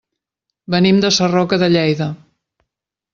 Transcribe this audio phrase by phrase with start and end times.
[0.75, 2.09] Venim de Sarroca de Lleida.